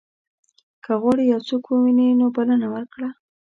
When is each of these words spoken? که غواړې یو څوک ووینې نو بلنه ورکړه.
که 0.83 0.91
غواړې 1.01 1.23
یو 1.33 1.39
څوک 1.47 1.63
ووینې 1.67 2.07
نو 2.19 2.25
بلنه 2.35 2.67
ورکړه. 2.73 3.09